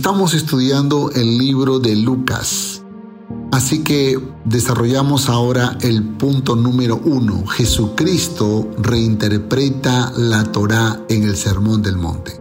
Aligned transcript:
Estamos 0.00 0.32
estudiando 0.32 1.10
el 1.10 1.36
libro 1.36 1.78
de 1.78 1.94
Lucas. 1.94 2.80
Así 3.52 3.84
que 3.84 4.18
desarrollamos 4.46 5.28
ahora 5.28 5.76
el 5.82 6.02
punto 6.02 6.56
número 6.56 6.98
uno. 7.04 7.46
Jesucristo 7.46 8.66
reinterpreta 8.78 10.10
la 10.16 10.44
Torá 10.44 11.04
en 11.10 11.24
el 11.24 11.36
Sermón 11.36 11.82
del 11.82 11.98
Monte. 11.98 12.40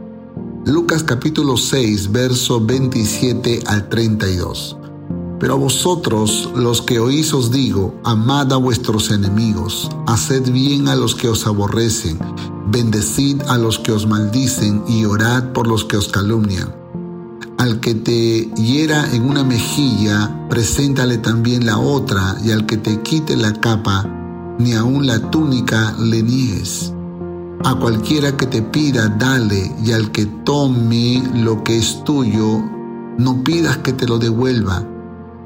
Lucas 0.65 1.03
capítulo 1.03 1.57
6, 1.57 2.13
verso 2.13 2.65
27 2.65 3.63
al 3.65 3.89
32. 3.89 4.77
Pero 5.41 5.55
a 5.55 5.57
vosotros, 5.57 6.49
los 6.55 6.81
que 6.81 7.01
oís 7.01 7.33
os 7.33 7.51
digo, 7.51 7.99
amad 8.05 8.53
a 8.53 8.55
vuestros 8.55 9.11
enemigos, 9.11 9.89
haced 10.07 10.49
bien 10.49 10.87
a 10.87 10.95
los 10.95 11.13
que 11.13 11.27
os 11.27 11.45
aborrecen, 11.45 12.19
bendecid 12.67 13.41
a 13.49 13.57
los 13.57 13.79
que 13.79 13.91
os 13.91 14.07
maldicen 14.07 14.81
y 14.87 15.03
orad 15.03 15.51
por 15.51 15.67
los 15.67 15.83
que 15.83 15.97
os 15.97 16.07
calumnian. 16.07 16.78
Al 17.59 17.79
que 17.79 17.93
te 17.93 18.49
hiera 18.55 19.05
en 19.13 19.29
una 19.29 19.43
mejilla, 19.43 20.47
preséntale 20.49 21.19
también 21.19 21.65
la 21.65 21.77
otra, 21.77 22.35
y 22.43 22.49
al 22.51 22.65
que 22.65 22.77
te 22.77 23.01
quite 23.01 23.35
la 23.35 23.53
capa, 23.53 24.05
ni 24.57 24.73
aun 24.73 25.05
la 25.05 25.29
túnica 25.29 25.93
le 25.99 26.23
niegues. 26.23 26.93
A 27.63 27.75
cualquiera 27.75 28.35
que 28.35 28.47
te 28.47 28.63
pida, 28.63 29.09
dale, 29.09 29.71
y 29.85 29.91
al 29.91 30.11
que 30.11 30.25
tome 30.25 31.21
lo 31.35 31.63
que 31.63 31.77
es 31.77 32.03
tuyo, 32.03 32.63
no 33.17 33.43
pidas 33.43 33.77
que 33.77 33.93
te 33.93 34.07
lo 34.07 34.17
devuelva 34.17 34.83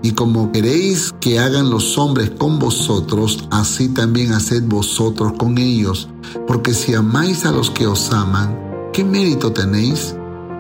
y 0.04 0.12
como 0.12 0.52
queréis 0.52 1.14
que 1.22 1.40
hagan 1.40 1.70
los 1.70 1.98
hombres 1.98 2.30
con 2.32 2.60
vosotros, 2.60 3.48
así 3.52 3.88
también 3.88 4.34
haced 4.34 4.64
vosotros 4.68 5.32
con 5.40 5.58
ellos. 5.58 6.10
Porque 6.46 6.74
si 6.74 6.94
amáis 6.94 7.46
a 7.46 7.54
los 7.54 7.72
que 7.72 7.88
os 7.88 8.12
aman, 8.12 8.90
¿qué 8.92 9.06
mérito 9.06 9.54
tenéis? 9.54 10.14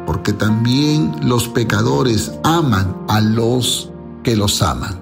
Porque 0.05 0.34
también 0.34 1.16
los 1.23 1.48
pecadores 1.48 2.31
aman 2.43 2.95
a 3.07 3.21
los 3.21 3.89
que 4.23 4.35
los 4.35 4.62
aman. 4.62 5.01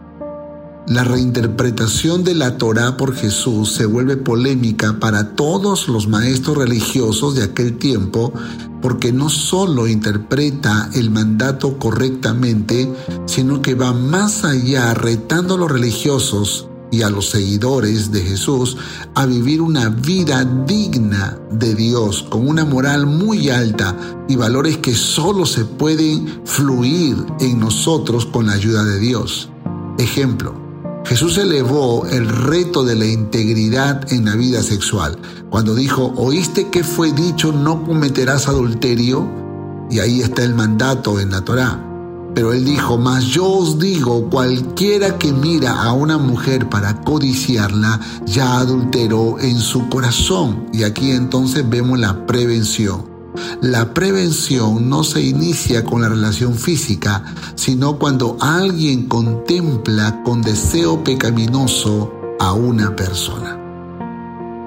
La 0.88 1.03
reinterpretación 1.03 2.23
de 2.23 2.33
la 2.33 2.58
Torá 2.58 2.97
por 2.97 3.16
Jesús 3.16 3.71
se 3.71 3.85
vuelve 3.85 4.17
polémica 4.17 4.99
para 4.99 5.35
todos 5.35 5.88
los 5.88 6.08
maestros 6.08 6.58
religiosos 6.58 7.35
de 7.35 7.43
aquel 7.43 7.77
tiempo 7.77 8.33
porque 8.81 9.13
no 9.13 9.30
solo 9.30 9.88
interpreta 9.88 10.89
el 10.93 11.11
mandato 11.11 11.77
correctamente, 11.77 12.91
sino 13.25 13.61
que 13.61 13.75
va 13.75 13.93
más 13.93 14.43
allá 14.43 14.93
retando 14.95 15.53
a 15.53 15.58
los 15.58 15.71
religiosos 15.71 16.67
y 16.92 17.02
a 17.02 17.09
los 17.09 17.30
seguidores 17.30 18.11
de 18.11 18.22
Jesús 18.22 18.78
a 19.16 19.25
vivir 19.25 19.61
una 19.61 19.89
vida 19.89 20.44
digna 20.44 21.39
de 21.50 21.73
Dios, 21.73 22.23
con 22.30 22.48
una 22.48 22.66
moral 22.66 23.08
muy 23.08 23.50
alta 23.50 23.98
y 24.28 24.36
valores 24.36 24.78
que 24.78 24.94
solo 24.94 25.45
se 25.45 25.66
pueden 25.66 26.42
fluir 26.45 27.17
en 27.39 27.59
nosotros 27.59 28.25
con 28.25 28.48
la 28.48 28.53
ayuda 28.53 28.83
de 28.83 29.00
Dios. 29.00 29.50
Ejemplo, 29.98 30.53
Jesús 31.06 31.38
elevó 31.38 32.06
el 32.08 32.28
reto 32.28 32.83
de 32.83 32.95
la 32.95 33.05
integridad 33.05 34.11
en 34.14 34.26
la 34.26 34.36
vida 34.36 34.61
sexual. 34.61 35.17
Cuando 35.50 35.76
dijo, 35.76 36.14
oíste 36.16 36.70
que 36.70 36.83
fue 36.83 37.11
dicho, 37.11 37.52
no 37.52 37.83
cometerás 37.83 38.48
adulterio, 38.48 39.30
y 39.89 40.00
ahí 40.00 40.22
está 40.22 40.44
el 40.44 40.53
mandato 40.53 41.20
en 41.20 41.31
la 41.31 41.42
Torá. 41.42 41.91
Pero 42.33 42.53
él 42.53 42.63
dijo, 42.63 42.97
mas 42.97 43.25
yo 43.25 43.45
os 43.45 43.77
digo, 43.77 44.29
cualquiera 44.29 45.17
que 45.17 45.33
mira 45.33 45.83
a 45.83 45.91
una 45.91 46.17
mujer 46.17 46.69
para 46.69 47.01
codiciarla, 47.01 47.99
ya 48.25 48.59
adulteró 48.59 49.37
en 49.39 49.59
su 49.59 49.89
corazón. 49.89 50.67
Y 50.71 50.83
aquí 50.83 51.11
entonces 51.11 51.67
vemos 51.69 51.99
la 51.99 52.25
prevención. 52.25 53.11
La 53.61 53.93
prevención 53.93 54.89
no 54.89 55.03
se 55.03 55.21
inicia 55.21 55.83
con 55.83 56.02
la 56.02 56.09
relación 56.09 56.55
física, 56.55 57.23
sino 57.55 57.97
cuando 57.97 58.37
alguien 58.39 59.07
contempla 59.07 60.21
con 60.23 60.41
deseo 60.41 61.03
pecaminoso 61.03 62.13
a 62.39 62.53
una 62.53 62.95
persona. 62.95 63.58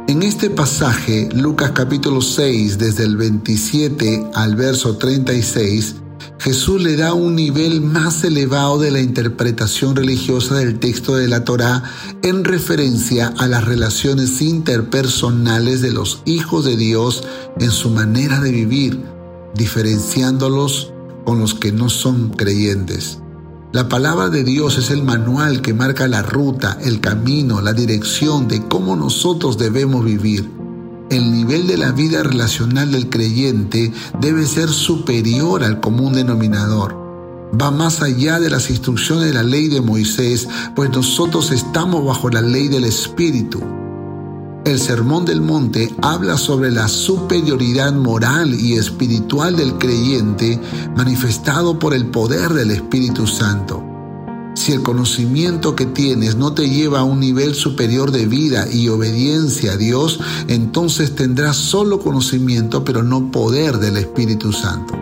En 0.06 0.22
este 0.22 0.50
pasaje, 0.50 1.30
Lucas 1.34 1.72
capítulo 1.72 2.20
6, 2.20 2.78
desde 2.78 3.04
el 3.04 3.16
27 3.16 4.30
al 4.34 4.54
verso 4.54 4.96
36, 4.98 5.96
Jesús 6.44 6.82
le 6.82 6.94
da 6.94 7.14
un 7.14 7.34
nivel 7.34 7.80
más 7.80 8.22
elevado 8.22 8.78
de 8.78 8.90
la 8.90 9.00
interpretación 9.00 9.96
religiosa 9.96 10.56
del 10.56 10.78
texto 10.78 11.16
de 11.16 11.26
la 11.26 11.42
Torá 11.42 11.84
en 12.22 12.44
referencia 12.44 13.32
a 13.38 13.46
las 13.46 13.64
relaciones 13.64 14.42
interpersonales 14.42 15.80
de 15.80 15.90
los 15.90 16.20
hijos 16.26 16.66
de 16.66 16.76
Dios 16.76 17.24
en 17.58 17.70
su 17.70 17.88
manera 17.88 18.40
de 18.40 18.50
vivir, 18.50 19.02
diferenciándolos 19.54 20.92
con 21.24 21.38
los 21.38 21.54
que 21.54 21.72
no 21.72 21.88
son 21.88 22.28
creyentes. 22.28 23.20
La 23.72 23.88
palabra 23.88 24.28
de 24.28 24.44
Dios 24.44 24.76
es 24.76 24.90
el 24.90 25.02
manual 25.02 25.62
que 25.62 25.72
marca 25.72 26.06
la 26.08 26.20
ruta, 26.20 26.76
el 26.84 27.00
camino, 27.00 27.62
la 27.62 27.72
dirección 27.72 28.48
de 28.48 28.62
cómo 28.68 28.96
nosotros 28.96 29.56
debemos 29.56 30.04
vivir 30.04 30.63
el 31.10 31.32
nivel 31.32 31.66
de 31.66 31.76
la 31.76 31.92
vida 31.92 32.22
relacional 32.22 32.90
del 32.92 33.08
creyente 33.08 33.92
debe 34.20 34.46
ser 34.46 34.68
superior 34.68 35.62
al 35.62 35.80
común 35.80 36.14
denominador. 36.14 37.04
Va 37.60 37.70
más 37.70 38.02
allá 38.02 38.40
de 38.40 38.50
las 38.50 38.70
instrucciones 38.70 39.26
de 39.26 39.34
la 39.34 39.42
ley 39.42 39.68
de 39.68 39.80
Moisés, 39.80 40.48
pues 40.74 40.90
nosotros 40.90 41.52
estamos 41.52 42.04
bajo 42.04 42.30
la 42.30 42.40
ley 42.40 42.68
del 42.68 42.84
Espíritu. 42.84 43.60
El 44.64 44.80
Sermón 44.80 45.26
del 45.26 45.42
Monte 45.42 45.94
habla 46.00 46.38
sobre 46.38 46.70
la 46.70 46.88
superioridad 46.88 47.92
moral 47.92 48.54
y 48.54 48.74
espiritual 48.74 49.56
del 49.56 49.74
creyente 49.74 50.58
manifestado 50.96 51.78
por 51.78 51.92
el 51.92 52.06
poder 52.06 52.54
del 52.54 52.70
Espíritu 52.70 53.26
Santo. 53.26 53.83
Si 54.54 54.72
el 54.72 54.82
conocimiento 54.82 55.74
que 55.74 55.84
tienes 55.84 56.36
no 56.36 56.54
te 56.54 56.70
lleva 56.70 57.00
a 57.00 57.04
un 57.04 57.18
nivel 57.18 57.54
superior 57.54 58.12
de 58.12 58.26
vida 58.26 58.70
y 58.70 58.88
obediencia 58.88 59.72
a 59.72 59.76
Dios, 59.76 60.20
entonces 60.46 61.14
tendrás 61.14 61.56
solo 61.56 62.00
conocimiento 62.00 62.84
pero 62.84 63.02
no 63.02 63.30
poder 63.32 63.78
del 63.78 63.96
Espíritu 63.96 64.52
Santo. 64.52 64.94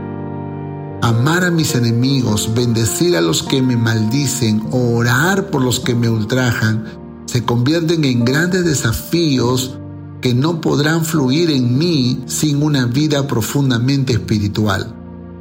Amar 1.02 1.44
a 1.44 1.50
mis 1.50 1.74
enemigos, 1.74 2.50
bendecir 2.54 3.16
a 3.16 3.20
los 3.20 3.42
que 3.42 3.60
me 3.60 3.76
maldicen, 3.76 4.62
orar 4.70 5.50
por 5.50 5.62
los 5.62 5.80
que 5.80 5.94
me 5.94 6.08
ultrajan, 6.08 6.84
se 7.26 7.44
convierten 7.44 8.04
en 8.04 8.24
grandes 8.24 8.64
desafíos 8.64 9.76
que 10.22 10.32
no 10.32 10.60
podrán 10.60 11.04
fluir 11.04 11.50
en 11.50 11.76
mí 11.76 12.22
sin 12.26 12.62
una 12.62 12.86
vida 12.86 13.26
profundamente 13.26 14.14
espiritual. 14.14 14.94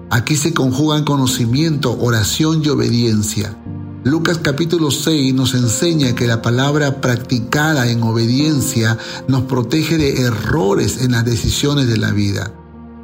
Aquí 0.09 0.35
se 0.35 0.53
conjugan 0.53 1.05
conocimiento, 1.05 1.97
oración 1.97 2.61
y 2.65 2.69
obediencia. 2.69 3.55
Lucas 4.03 4.39
capítulo 4.39 4.89
6 4.89 5.35
nos 5.35 5.53
enseña 5.53 6.15
que 6.15 6.25
la 6.25 6.41
palabra 6.41 7.01
practicada 7.01 7.87
en 7.87 8.01
obediencia 8.01 8.97
nos 9.27 9.43
protege 9.43 9.99
de 9.99 10.23
errores 10.23 11.03
en 11.03 11.11
las 11.11 11.23
decisiones 11.23 11.87
de 11.87 11.97
la 11.97 12.09
vida. 12.09 12.51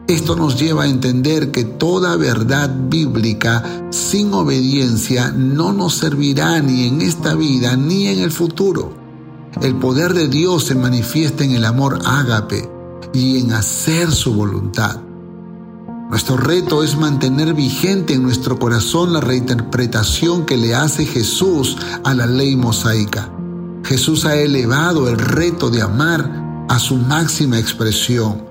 Esto 0.07 0.36
nos 0.36 0.59
lleva 0.59 0.86
a 0.86 0.88
entender 0.88 1.52
que 1.52 1.66
toda 1.66 2.16
verdad 2.16 2.75
bíblica 2.90 3.63
sin 3.91 4.34
obediencia 4.34 5.31
no 5.31 5.72
nos 5.72 5.94
servirá 5.94 6.62
ni 6.62 6.88
en 6.88 7.02
esta 7.03 7.36
vida 7.36 7.75
ni 7.75 8.07
en 8.07 8.18
el 8.18 8.31
futuro. 8.31 8.91
El 9.62 9.75
poder 9.75 10.16
de 10.16 10.28
Dios 10.28 10.63
se 10.63 10.74
manifiesta 10.74 11.44
en 11.44 11.52
el 11.52 11.66
amor 11.66 12.00
ágape 12.06 12.68
y 13.13 13.40
en 13.40 13.52
hacer 13.52 14.12
su 14.12 14.34
voluntad. 14.34 15.06
Nuestro 16.09 16.38
reto 16.38 16.84
es 16.84 16.97
mantener 16.97 17.53
vigente 17.53 18.13
en 18.13 18.23
nuestro 18.23 18.57
corazón 18.57 19.12
la 19.12 19.19
reinterpretación 19.19 20.45
que 20.45 20.56
le 20.56 20.73
hace 20.73 21.06
Jesús 21.06 21.75
a 22.06 22.13
la 22.13 22.25
ley 22.25 22.56
mosaica. 22.56 23.29
Jesús 23.84 24.23
ha 24.23 24.35
elevado 24.38 25.09
el 25.09 25.18
reto 25.18 25.69
de 25.69 25.81
amar 25.81 26.66
a 26.69 26.79
su 26.79 26.95
máxima 26.95 27.59
expresión, 27.59 28.45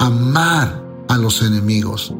amar 0.00 0.82
a 1.08 1.18
los 1.18 1.42
enemigos. 1.42 2.14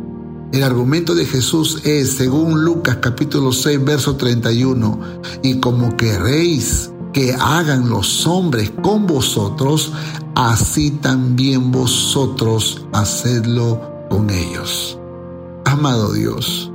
El 0.52 0.62
argumento 0.62 1.14
de 1.14 1.24
Jesús 1.24 1.80
es, 1.84 2.12
según 2.12 2.62
Lucas 2.62 2.98
capítulo 3.00 3.52
6, 3.52 3.82
verso 3.82 4.16
31, 4.16 5.00
y 5.42 5.58
como 5.58 5.96
queréis 5.96 6.90
que 7.14 7.32
hagan 7.32 7.88
los 7.88 8.26
hombres 8.26 8.70
con 8.82 9.06
vosotros, 9.06 9.90
así 10.34 10.90
también 10.90 11.72
vosotros 11.72 12.84
hacedlo 12.92 13.91
Amado 15.64 16.12
Dios, 16.12 16.70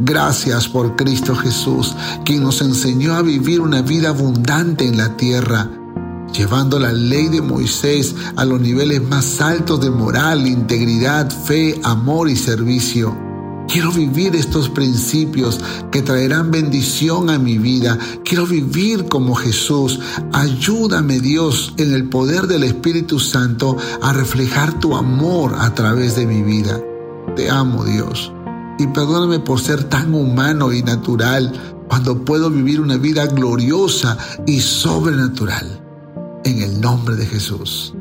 gracias 0.00 0.66
por 0.66 0.96
Cristo 0.96 1.36
Jesús, 1.36 1.94
quien 2.24 2.42
nos 2.42 2.60
enseñó 2.60 3.14
a 3.14 3.22
vivir 3.22 3.60
una 3.60 3.82
vida 3.82 4.08
abundante 4.08 4.84
en 4.84 4.96
la 4.96 5.16
tierra, 5.16 5.70
llevando 6.32 6.80
la 6.80 6.92
ley 6.92 7.28
de 7.28 7.40
Moisés 7.40 8.16
a 8.34 8.44
los 8.44 8.60
niveles 8.60 9.00
más 9.00 9.40
altos 9.40 9.80
de 9.80 9.90
moral, 9.90 10.48
integridad, 10.48 11.30
fe, 11.30 11.80
amor 11.84 12.28
y 12.28 12.34
servicio. 12.34 13.29
Quiero 13.70 13.92
vivir 13.92 14.34
estos 14.34 14.68
principios 14.68 15.60
que 15.92 16.02
traerán 16.02 16.50
bendición 16.50 17.30
a 17.30 17.38
mi 17.38 17.56
vida. 17.56 17.96
Quiero 18.24 18.44
vivir 18.44 19.06
como 19.06 19.36
Jesús. 19.36 20.00
Ayúdame 20.32 21.20
Dios 21.20 21.72
en 21.76 21.94
el 21.94 22.08
poder 22.08 22.48
del 22.48 22.64
Espíritu 22.64 23.20
Santo 23.20 23.76
a 24.02 24.12
reflejar 24.12 24.80
tu 24.80 24.96
amor 24.96 25.54
a 25.56 25.72
través 25.72 26.16
de 26.16 26.26
mi 26.26 26.42
vida. 26.42 26.80
Te 27.36 27.48
amo 27.48 27.84
Dios 27.84 28.32
y 28.80 28.88
perdóname 28.88 29.38
por 29.38 29.60
ser 29.60 29.84
tan 29.84 30.14
humano 30.14 30.72
y 30.72 30.82
natural 30.82 31.52
cuando 31.86 32.24
puedo 32.24 32.50
vivir 32.50 32.80
una 32.80 32.96
vida 32.96 33.26
gloriosa 33.26 34.18
y 34.48 34.58
sobrenatural. 34.58 35.80
En 36.44 36.60
el 36.60 36.80
nombre 36.80 37.14
de 37.14 37.26
Jesús. 37.26 37.94